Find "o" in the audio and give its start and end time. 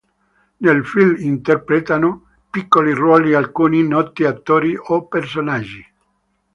4.75-5.05